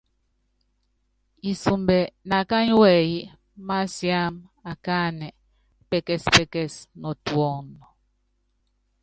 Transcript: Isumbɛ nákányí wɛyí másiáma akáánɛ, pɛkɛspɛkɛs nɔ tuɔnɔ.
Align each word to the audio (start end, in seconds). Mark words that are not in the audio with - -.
Isumbɛ 1.49 1.97
nákányí 2.29 2.73
wɛyí 2.81 3.19
másiáma 3.67 4.45
akáánɛ, 4.71 5.27
pɛkɛspɛkɛs 5.89 6.73
nɔ 7.01 7.09
tuɔnɔ. 7.25 7.81